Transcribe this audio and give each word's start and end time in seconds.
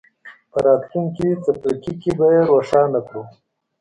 په 0.51 0.57
راتلونکي 0.65 1.29
څپرکي 1.43 1.93
کې 2.01 2.11
به 2.17 2.25
یې 2.33 2.41
روښانه 2.51 2.99
کړو. 3.07 3.23